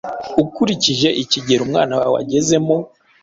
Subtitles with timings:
[0.43, 2.75] ukurikije ikigero umwana wawe agezemo,